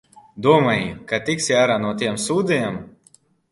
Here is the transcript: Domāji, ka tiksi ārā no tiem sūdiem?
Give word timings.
Domāji, 0.45 0.87
ka 1.11 1.19
tiksi 1.27 1.55
ārā 1.59 1.77
no 1.85 1.93
tiem 2.01 2.19
sūdiem? 2.27 2.83